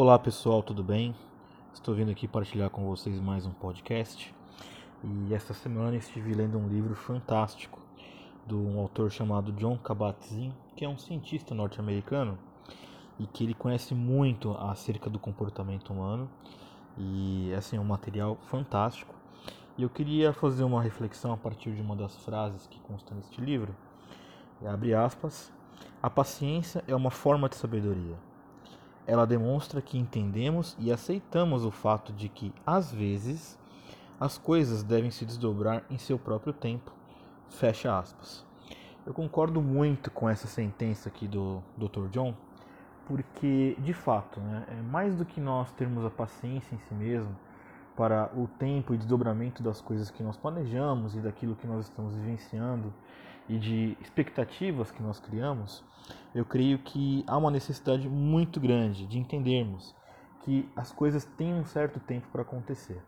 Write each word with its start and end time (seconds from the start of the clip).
Olá 0.00 0.16
pessoal, 0.16 0.62
tudo 0.62 0.84
bem? 0.84 1.12
Estou 1.74 1.92
vindo 1.92 2.12
aqui 2.12 2.28
partilhar 2.28 2.70
com 2.70 2.86
vocês 2.86 3.18
mais 3.18 3.44
um 3.44 3.50
podcast 3.50 4.32
e 5.02 5.34
esta 5.34 5.52
semana 5.52 5.96
estive 5.96 6.34
lendo 6.34 6.56
um 6.56 6.68
livro 6.68 6.94
fantástico 6.94 7.80
de 8.46 8.54
um 8.54 8.78
autor 8.78 9.10
chamado 9.10 9.50
John 9.50 9.76
Kabat-Zinn, 9.76 10.52
que 10.76 10.84
é 10.84 10.88
um 10.88 10.96
cientista 10.96 11.52
norte-americano 11.52 12.38
e 13.18 13.26
que 13.26 13.42
ele 13.42 13.54
conhece 13.54 13.92
muito 13.92 14.52
acerca 14.52 15.10
do 15.10 15.18
comportamento 15.18 15.92
humano 15.92 16.30
e 16.96 17.52
assim, 17.54 17.76
é 17.76 17.80
um 17.80 17.84
material 17.84 18.38
fantástico. 18.42 19.12
E 19.76 19.82
eu 19.82 19.90
queria 19.90 20.32
fazer 20.32 20.62
uma 20.62 20.80
reflexão 20.80 21.32
a 21.32 21.36
partir 21.36 21.72
de 21.72 21.82
uma 21.82 21.96
das 21.96 22.14
frases 22.18 22.68
que 22.68 22.78
consta 22.82 23.16
neste 23.16 23.40
livro. 23.40 23.74
Abre 24.64 24.94
aspas. 24.94 25.52
A 26.00 26.08
paciência 26.08 26.84
é 26.86 26.94
uma 26.94 27.10
forma 27.10 27.48
de 27.48 27.56
sabedoria. 27.56 28.27
Ela 29.08 29.26
demonstra 29.26 29.80
que 29.80 29.96
entendemos 29.96 30.76
e 30.78 30.92
aceitamos 30.92 31.64
o 31.64 31.70
fato 31.70 32.12
de 32.12 32.28
que, 32.28 32.52
às 32.66 32.92
vezes, 32.92 33.58
as 34.20 34.36
coisas 34.36 34.82
devem 34.82 35.10
se 35.10 35.24
desdobrar 35.24 35.82
em 35.88 35.96
seu 35.96 36.18
próprio 36.18 36.52
tempo. 36.52 36.92
Fecha 37.48 37.98
aspas. 37.98 38.44
Eu 39.06 39.14
concordo 39.14 39.62
muito 39.62 40.10
com 40.10 40.28
essa 40.28 40.46
sentença 40.46 41.08
aqui 41.08 41.26
do 41.26 41.62
Dr. 41.74 42.08
John, 42.10 42.34
porque, 43.06 43.74
de 43.78 43.94
fato, 43.94 44.40
né, 44.40 44.66
é 44.68 44.82
mais 44.82 45.16
do 45.16 45.24
que 45.24 45.40
nós 45.40 45.72
termos 45.72 46.04
a 46.04 46.10
paciência 46.10 46.74
em 46.74 46.78
si 46.78 46.92
mesmo 46.92 47.34
para 47.98 48.30
o 48.38 48.46
tempo 48.46 48.94
e 48.94 48.96
desdobramento 48.96 49.60
das 49.60 49.80
coisas 49.80 50.08
que 50.08 50.22
nós 50.22 50.36
planejamos 50.36 51.16
e 51.16 51.18
daquilo 51.18 51.56
que 51.56 51.66
nós 51.66 51.86
estamos 51.86 52.14
vivenciando 52.14 52.94
e 53.48 53.58
de 53.58 53.96
expectativas 54.00 54.92
que 54.92 55.02
nós 55.02 55.18
criamos, 55.18 55.84
eu 56.32 56.44
creio 56.44 56.78
que 56.78 57.24
há 57.26 57.36
uma 57.36 57.50
necessidade 57.50 58.08
muito 58.08 58.60
grande 58.60 59.04
de 59.04 59.18
entendermos 59.18 59.96
que 60.44 60.70
as 60.76 60.92
coisas 60.92 61.24
têm 61.24 61.52
um 61.52 61.64
certo 61.64 61.98
tempo 61.98 62.28
para 62.30 62.42
acontecer. 62.42 63.02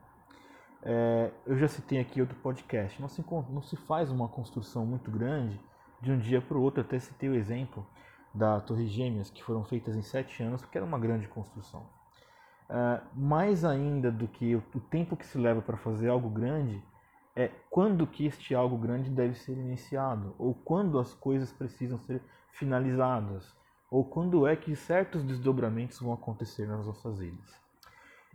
É, 0.83 1.31
eu 1.47 1.57
já 1.57 1.69
citei 1.69 2.01
aqui 2.01 2.21
outro 2.21 2.37
podcast, 2.41 3.01
não 3.01 3.09
se, 3.09 3.25
não 3.49 3.63
se 3.63 3.77
faz 3.77 4.11
uma 4.11 4.27
construção 4.27 4.85
muito 4.85 5.09
grande 5.09 5.61
de 6.03 6.11
um 6.11 6.19
dia 6.19 6.43
para 6.43 6.59
o 6.59 6.63
outro, 6.63 6.81
até 6.81 6.99
citei 6.99 7.29
o 7.29 7.35
exemplo 7.37 7.87
da 8.35 8.61
Torre 8.61 8.89
Gêmeas, 8.89 9.31
que 9.31 9.45
foram 9.45 9.63
feitas 9.63 9.95
em 9.95 10.03
sete 10.03 10.43
anos, 10.43 10.63
porque 10.63 10.77
era 10.77 10.85
uma 10.85 10.99
grande 10.99 11.29
construção. 11.29 12.00
Uh, 12.71 13.05
mais 13.17 13.65
ainda 13.65 14.13
do 14.13 14.29
que 14.29 14.55
o, 14.55 14.63
tempo 14.89 15.17
que 15.17 15.27
se 15.27 15.37
leva 15.37 15.61
para 15.61 15.77
fazer 15.77 16.09
algo 16.09 16.31
grande, 16.31 16.81
é 17.35 17.51
quando 17.69 18.07
que 18.07 18.25
este 18.25 18.55
algo 18.55 18.79
grande 18.79 19.11
deve 19.11 19.35
ser 19.35 19.55
iniciado, 19.55 20.37
ou 20.39 20.55
quando 20.55 20.97
as 21.01 21.13
coisas 21.13 21.53
precisam 21.53 21.99
ser 21.99 22.23
finalizadas, 22.53 23.53
ou 23.91 24.05
quando 24.05 24.47
é 24.47 24.55
que 24.55 24.77
certos 24.77 25.25
desdobramentos 25.25 25.99
vão 25.99 26.13
acontecer 26.13 26.69
nas 26.69 26.87
nossas 26.87 27.19
vidas. 27.19 27.61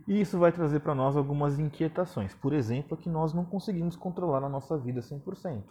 E 0.06 0.20
isso 0.20 0.38
vai 0.38 0.52
trazer 0.52 0.80
para 0.80 0.94
nós 0.94 1.16
algumas 1.16 1.58
inquietações. 1.58 2.34
Por 2.34 2.52
exemplo, 2.52 2.94
que 2.94 3.08
nós 3.08 3.32
não 3.32 3.44
conseguimos 3.44 3.96
controlar 3.96 4.44
a 4.44 4.50
nossa 4.50 4.76
vida 4.76 5.00
100%. 5.00 5.62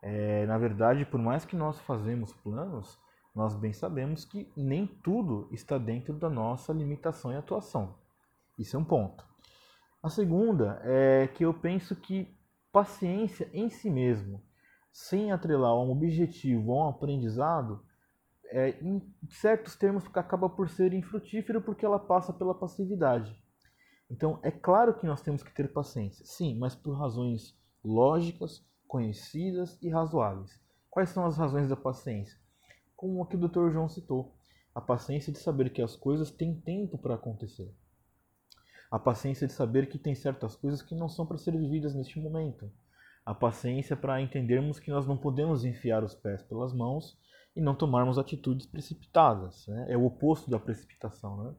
É, 0.00 0.46
na 0.46 0.56
verdade, 0.58 1.04
por 1.04 1.18
mais 1.18 1.44
que 1.44 1.56
nós 1.56 1.80
fazemos 1.80 2.32
planos, 2.32 2.96
nós 3.34 3.54
bem 3.54 3.72
sabemos 3.72 4.24
que 4.24 4.50
nem 4.56 4.86
tudo 4.86 5.48
está 5.50 5.76
dentro 5.76 6.14
da 6.14 6.30
nossa 6.30 6.72
limitação 6.72 7.32
e 7.32 7.36
atuação. 7.36 7.94
Isso 8.58 8.76
é 8.76 8.78
um 8.78 8.84
ponto. 8.84 9.24
A 10.02 10.08
segunda 10.08 10.80
é 10.84 11.26
que 11.26 11.44
eu 11.44 11.52
penso 11.52 11.96
que 11.96 12.32
paciência 12.70 13.50
em 13.52 13.68
si 13.70 13.90
mesmo, 13.90 14.42
sem 14.92 15.32
atrelar 15.32 15.70
a 15.70 15.82
um 15.82 15.90
objetivo 15.90 16.70
ou 16.70 16.84
um 16.84 16.88
aprendizado, 16.88 17.84
é, 18.46 18.70
em 18.80 19.02
certos 19.28 19.74
termos 19.74 20.04
acaba 20.14 20.48
por 20.48 20.68
ser 20.68 20.92
infrutífero 20.92 21.60
porque 21.60 21.84
ela 21.84 21.98
passa 21.98 22.32
pela 22.32 22.54
passividade. 22.54 23.36
Então, 24.08 24.38
é 24.42 24.50
claro 24.50 24.94
que 24.94 25.06
nós 25.06 25.22
temos 25.22 25.42
que 25.42 25.52
ter 25.52 25.72
paciência, 25.72 26.24
sim, 26.24 26.56
mas 26.58 26.74
por 26.76 26.92
razões 26.92 27.58
lógicas, 27.82 28.64
conhecidas 28.86 29.76
e 29.82 29.88
razoáveis. 29.88 30.60
Quais 30.88 31.08
são 31.08 31.24
as 31.26 31.36
razões 31.36 31.68
da 31.68 31.76
paciência? 31.76 32.38
Como 32.96 33.20
o 33.20 33.26
que 33.26 33.36
o 33.36 33.48
Dr. 33.48 33.70
João 33.70 33.88
citou, 33.88 34.34
a 34.74 34.80
paciência 34.80 35.32
de 35.32 35.38
saber 35.38 35.70
que 35.70 35.80
as 35.80 35.94
coisas 35.94 36.30
têm 36.30 36.60
tempo 36.60 36.98
para 36.98 37.14
acontecer. 37.14 37.72
A 38.90 38.98
paciência 38.98 39.46
de 39.46 39.52
saber 39.52 39.88
que 39.88 39.98
tem 39.98 40.14
certas 40.14 40.56
coisas 40.56 40.82
que 40.82 40.94
não 40.94 41.08
são 41.08 41.26
para 41.26 41.38
ser 41.38 41.56
vividas 41.56 41.94
neste 41.94 42.18
momento. 42.18 42.70
A 43.24 43.34
paciência 43.34 43.96
para 43.96 44.20
entendermos 44.20 44.78
que 44.78 44.90
nós 44.90 45.06
não 45.06 45.16
podemos 45.16 45.64
enfiar 45.64 46.02
os 46.02 46.14
pés 46.14 46.42
pelas 46.42 46.72
mãos 46.72 47.18
e 47.56 47.60
não 47.60 47.74
tomarmos 47.74 48.18
atitudes 48.18 48.66
precipitadas. 48.66 49.66
Né? 49.66 49.86
É 49.90 49.96
o 49.96 50.04
oposto 50.04 50.50
da 50.50 50.58
precipitação. 50.58 51.44
Né? 51.44 51.54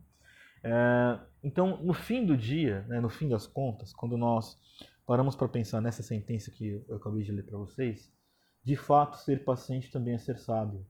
É, 0.63 1.19
então, 1.44 1.78
no 1.84 1.94
fim 1.94 2.25
do 2.25 2.35
dia, 2.35 2.81
né, 2.88 3.00
no 3.00 3.09
fim 3.09 3.29
das 3.29 3.47
contas, 3.47 3.94
quando 3.94 4.17
nós 4.17 4.59
paramos 5.06 5.35
para 5.35 5.47
pensar 5.47 5.79
nessa 5.81 6.03
sentença 6.03 6.52
que 6.52 6.84
eu 6.88 6.97
acabei 6.97 7.23
de 7.23 7.31
ler 7.31 7.44
para 7.44 7.57
vocês, 7.57 8.12
de 8.63 8.75
fato, 8.75 9.17
ser 9.17 9.46
paciente 9.46 9.91
também 9.91 10.16
é 10.16 10.17
ser 10.17 10.40
sábio. 10.40 10.85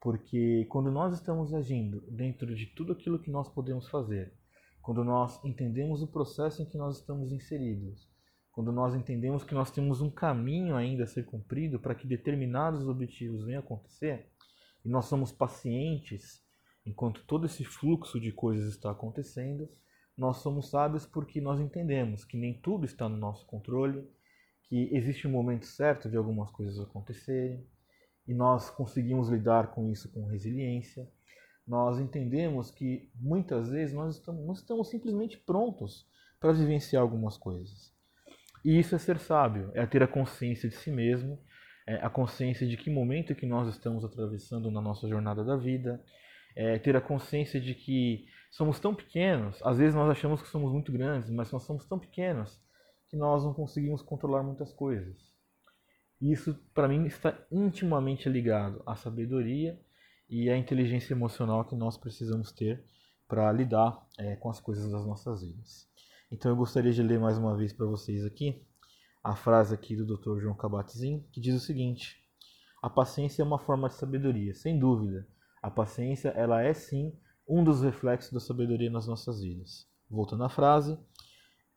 Porque 0.00 0.64
quando 0.70 0.90
nós 0.90 1.14
estamos 1.14 1.52
agindo 1.52 2.00
dentro 2.10 2.54
de 2.54 2.66
tudo 2.66 2.92
aquilo 2.92 3.18
que 3.18 3.30
nós 3.30 3.48
podemos 3.48 3.88
fazer, 3.88 4.32
quando 4.80 5.04
nós 5.04 5.38
entendemos 5.44 6.02
o 6.02 6.06
processo 6.06 6.62
em 6.62 6.64
que 6.66 6.78
nós 6.78 6.98
estamos 6.98 7.32
inseridos, 7.32 8.08
quando 8.50 8.72
nós 8.72 8.94
entendemos 8.94 9.44
que 9.44 9.54
nós 9.54 9.70
temos 9.70 10.00
um 10.00 10.10
caminho 10.10 10.74
ainda 10.74 11.04
a 11.04 11.06
ser 11.06 11.24
cumprido 11.24 11.78
para 11.78 11.94
que 11.94 12.06
determinados 12.06 12.88
objetivos 12.88 13.44
venham 13.44 13.60
a 13.60 13.64
acontecer, 13.64 14.26
e 14.84 14.88
nós 14.88 15.04
somos 15.04 15.30
pacientes 15.30 16.42
enquanto 16.84 17.24
todo 17.26 17.44
esse 17.44 17.64
fluxo 17.64 18.18
de 18.18 18.32
coisas 18.32 18.70
está 18.70 18.90
acontecendo, 18.90 19.68
nós 20.16 20.38
somos 20.38 20.70
sábios 20.70 21.06
porque 21.06 21.40
nós 21.40 21.60
entendemos 21.60 22.24
que 22.24 22.36
nem 22.36 22.54
tudo 22.54 22.84
está 22.84 23.08
no 23.08 23.16
nosso 23.16 23.46
controle, 23.46 24.08
que 24.64 24.88
existe 24.94 25.26
um 25.26 25.30
momento 25.30 25.66
certo 25.66 26.08
de 26.08 26.16
algumas 26.16 26.50
coisas 26.50 26.78
acontecerem, 26.78 27.66
e 28.26 28.34
nós 28.34 28.70
conseguimos 28.70 29.28
lidar 29.28 29.68
com 29.68 29.90
isso 29.90 30.10
com 30.12 30.26
resiliência. 30.26 31.08
Nós 31.66 31.98
entendemos 31.98 32.70
que 32.70 33.10
muitas 33.14 33.70
vezes 33.70 33.94
nós 33.94 34.16
estamos, 34.16 34.46
nós 34.46 34.58
estamos 34.58 34.88
simplesmente 34.88 35.38
prontos 35.38 36.06
para 36.38 36.52
vivenciar 36.52 37.02
algumas 37.02 37.36
coisas. 37.36 37.92
E 38.64 38.78
isso 38.78 38.94
é 38.94 38.98
ser 38.98 39.18
sábio, 39.18 39.70
é 39.74 39.86
ter 39.86 40.02
a 40.02 40.08
consciência 40.08 40.68
de 40.68 40.74
si 40.74 40.90
mesmo, 40.90 41.38
é 41.86 41.96
a 41.96 42.10
consciência 42.10 42.66
de 42.66 42.76
que 42.76 42.90
momento 42.90 43.34
que 43.34 43.46
nós 43.46 43.68
estamos 43.68 44.04
atravessando 44.04 44.70
na 44.70 44.80
nossa 44.80 45.08
jornada 45.08 45.44
da 45.44 45.56
vida, 45.56 46.02
é 46.54 46.78
ter 46.78 46.96
a 46.96 47.00
consciência 47.00 47.60
de 47.60 47.74
que 47.74 48.26
somos 48.50 48.80
tão 48.80 48.94
pequenos, 48.94 49.60
às 49.64 49.78
vezes 49.78 49.94
nós 49.94 50.10
achamos 50.10 50.42
que 50.42 50.48
somos 50.48 50.72
muito 50.72 50.92
grandes, 50.92 51.30
mas 51.30 51.50
nós 51.52 51.62
somos 51.62 51.86
tão 51.86 51.98
pequenos 51.98 52.60
que 53.08 53.16
nós 53.16 53.44
não 53.44 53.54
conseguimos 53.54 54.02
controlar 54.02 54.42
muitas 54.42 54.72
coisas. 54.72 55.29
Isso, 56.20 56.54
para 56.74 56.88
mim, 56.88 57.06
está 57.06 57.38
intimamente 57.50 58.28
ligado 58.28 58.82
à 58.86 58.94
sabedoria 58.94 59.80
e 60.28 60.50
à 60.50 60.56
inteligência 60.56 61.14
emocional 61.14 61.64
que 61.64 61.74
nós 61.74 61.96
precisamos 61.96 62.52
ter 62.52 62.84
para 63.26 63.50
lidar 63.52 64.06
é, 64.18 64.36
com 64.36 64.50
as 64.50 64.60
coisas 64.60 64.90
das 64.90 65.06
nossas 65.06 65.42
vidas. 65.42 65.88
Então, 66.30 66.50
eu 66.50 66.56
gostaria 66.56 66.92
de 66.92 67.02
ler 67.02 67.18
mais 67.18 67.38
uma 67.38 67.56
vez 67.56 67.72
para 67.72 67.86
vocês 67.86 68.24
aqui 68.24 68.64
a 69.22 69.34
frase 69.34 69.74
aqui 69.74 69.94
do 69.94 70.06
Dr. 70.06 70.40
João 70.40 70.54
Kabat-Zinn, 70.54 71.20
que 71.30 71.40
diz 71.40 71.54
o 71.54 71.64
seguinte: 71.64 72.16
A 72.82 72.88
paciência 72.88 73.42
é 73.42 73.44
uma 73.44 73.58
forma 73.58 73.88
de 73.88 73.94
sabedoria, 73.94 74.54
sem 74.54 74.78
dúvida. 74.78 75.26
A 75.62 75.70
paciência, 75.70 76.30
ela 76.30 76.62
é 76.62 76.72
sim 76.72 77.12
um 77.46 77.62
dos 77.62 77.82
reflexos 77.82 78.32
da 78.32 78.40
sabedoria 78.40 78.90
nas 78.90 79.06
nossas 79.06 79.42
vidas. 79.42 79.86
Voltando 80.08 80.44
à 80.44 80.48
frase, 80.48 80.98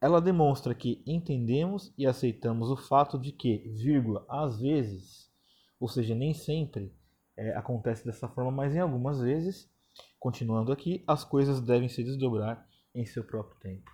ela 0.03 0.19
demonstra 0.19 0.75
que 0.75 1.01
entendemos 1.07 1.93
e 1.97 2.05
aceitamos 2.05 2.69
o 2.69 2.75
fato 2.75 3.17
de 3.17 3.31
que, 3.31 3.59
vírgula, 3.69 4.25
às 4.27 4.59
vezes, 4.59 5.31
ou 5.79 5.87
seja, 5.87 6.13
nem 6.13 6.33
sempre 6.33 6.93
é, 7.37 7.55
acontece 7.55 8.03
dessa 8.03 8.27
forma, 8.27 8.51
mas 8.51 8.75
em 8.75 8.79
algumas 8.79 9.21
vezes, 9.21 9.71
continuando 10.19 10.73
aqui, 10.73 11.05
as 11.07 11.23
coisas 11.23 11.61
devem 11.61 11.87
se 11.87 12.03
desdobrar 12.03 12.67
em 12.93 13.05
seu 13.05 13.23
próprio 13.23 13.57
tempo. 13.61 13.89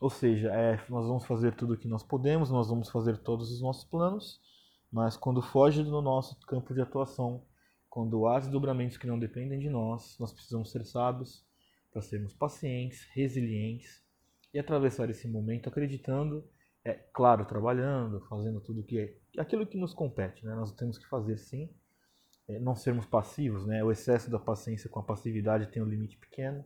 Ou 0.00 0.10
seja, 0.10 0.52
é, 0.52 0.84
nós 0.88 1.06
vamos 1.06 1.24
fazer 1.26 1.54
tudo 1.54 1.74
o 1.74 1.78
que 1.78 1.86
nós 1.86 2.02
podemos, 2.02 2.50
nós 2.50 2.68
vamos 2.68 2.90
fazer 2.90 3.18
todos 3.18 3.52
os 3.52 3.62
nossos 3.62 3.84
planos, 3.84 4.40
mas 4.90 5.16
quando 5.16 5.40
foge 5.40 5.84
do 5.84 6.02
nosso 6.02 6.36
campo 6.40 6.74
de 6.74 6.80
atuação, 6.80 7.40
quando 7.88 8.26
há 8.26 8.40
desdobramentos 8.40 8.96
que 8.96 9.06
não 9.06 9.20
dependem 9.20 9.60
de 9.60 9.70
nós, 9.70 10.18
nós 10.18 10.32
precisamos 10.32 10.72
ser 10.72 10.84
sábios 10.84 11.46
para 11.92 12.02
sermos 12.02 12.34
pacientes, 12.34 13.06
resilientes 13.12 14.03
e 14.54 14.58
atravessar 14.60 15.10
esse 15.10 15.26
momento 15.26 15.68
acreditando, 15.68 16.48
é 16.84 16.94
claro, 17.12 17.44
trabalhando, 17.44 18.20
fazendo 18.28 18.60
tudo 18.60 18.84
que 18.84 19.00
é 19.00 19.40
aquilo 19.40 19.66
que 19.66 19.76
nos 19.76 19.92
compete, 19.92 20.46
né? 20.46 20.54
Nós 20.54 20.72
temos 20.72 20.96
que 20.96 21.08
fazer 21.08 21.36
sim, 21.36 21.68
é, 22.46 22.60
não 22.60 22.76
sermos 22.76 23.04
passivos, 23.04 23.66
né? 23.66 23.82
O 23.82 23.90
excesso 23.90 24.30
da 24.30 24.38
paciência 24.38 24.88
com 24.88 25.00
a 25.00 25.02
passividade 25.02 25.72
tem 25.72 25.82
um 25.82 25.88
limite 25.88 26.16
pequeno, 26.16 26.64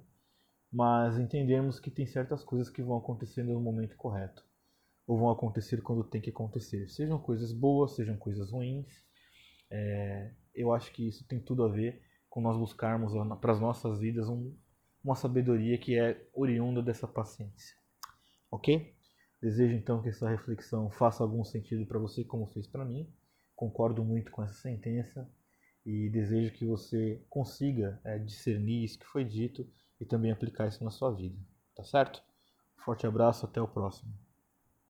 mas 0.71 1.19
entendemos 1.19 1.81
que 1.81 1.91
tem 1.91 2.07
certas 2.07 2.45
coisas 2.45 2.69
que 2.69 2.83
vão 2.83 2.99
acontecer 2.99 3.43
no 3.43 3.59
momento 3.59 3.97
correto, 3.97 4.45
ou 5.07 5.17
vão 5.17 5.31
acontecer 5.31 5.81
quando 5.81 6.05
tem 6.05 6.21
que 6.21 6.29
acontecer, 6.29 6.91
sejam 6.91 7.19
coisas 7.19 7.53
boas, 7.53 7.95
sejam 7.95 8.19
coisas 8.19 8.51
ruins. 8.51 9.03
É, 9.71 10.35
eu 10.55 10.75
acho 10.75 10.93
que 10.93 11.09
isso 11.09 11.27
tem 11.27 11.41
tudo 11.41 11.65
a 11.65 11.69
ver 11.69 12.03
com 12.29 12.43
nós 12.43 12.59
buscarmos 12.59 13.13
para 13.41 13.53
as 13.53 13.61
nossas 13.61 13.99
vidas 13.99 14.29
um 14.29 14.55
uma 15.09 15.17
sabedoria 15.17 15.79
que 15.79 15.99
é 15.99 16.23
oriunda 16.35 16.83
dessa 16.83 17.09
paciência. 17.09 17.75
Ok? 18.51 18.95
Desejo 19.41 19.75
então 19.75 20.03
que 20.03 20.11
essa 20.11 20.29
reflexão 20.29 20.91
faça 20.91 21.23
algum 21.23 21.43
sentido 21.43 21.87
para 21.87 21.99
você, 21.99 22.25
como 22.25 22.47
fez 22.49 22.67
para 22.67 22.85
mim. 22.85 23.11
Concordo 23.57 24.05
muito 24.05 24.31
com 24.31 24.43
essa 24.43 24.53
sentença 24.53 25.27
e 25.87 26.11
desejo 26.11 26.53
que 26.53 26.67
você 26.67 27.25
consiga 27.31 27.99
é, 28.05 28.19
discernir 28.19 28.85
isso 28.85 28.99
que 28.99 29.07
foi 29.07 29.25
dito 29.25 29.67
e 29.99 30.05
também 30.05 30.31
aplicar 30.31 30.69
isso 30.69 30.85
na 30.85 30.91
sua 30.91 31.11
vida. 31.11 31.39
Tá 31.75 31.83
certo? 31.83 32.23
Forte 32.85 33.07
abraço, 33.07 33.47
até 33.47 33.63
o 33.63 33.67
próximo. 33.67 34.13